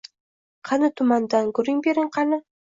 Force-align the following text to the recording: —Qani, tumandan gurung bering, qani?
—Qani, 0.69 0.89
tumandan 1.03 1.53
gurung 1.61 1.85
bering, 1.91 2.13
qani? 2.19 2.45